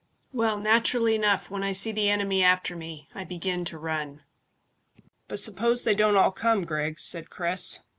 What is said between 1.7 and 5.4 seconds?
see the enemy after me I begin to run." "But